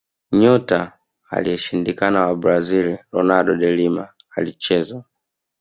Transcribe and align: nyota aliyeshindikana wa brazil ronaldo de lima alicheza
nyota 0.31 0.97
aliyeshindikana 1.29 2.25
wa 2.27 2.33
brazil 2.35 2.87
ronaldo 3.15 3.53
de 3.61 3.69
lima 3.75 4.05
alicheza 4.35 4.97